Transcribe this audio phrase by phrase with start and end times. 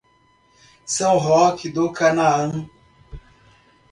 [0.83, 2.67] São Roque do Canaã